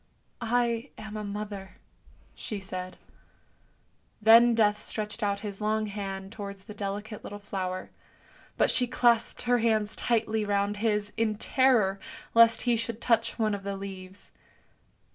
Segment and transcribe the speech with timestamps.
[0.61, 1.77] "I am a mother,"
[2.33, 2.97] she said.
[4.19, 7.91] Then Death stretched out his long hand towards the delicate little flower,
[8.57, 11.99] but she elapsed her hands tightly round his, in terror
[12.33, 14.31] lest he should touch one of the leaves.